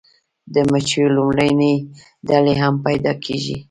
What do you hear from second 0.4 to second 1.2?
د مچیو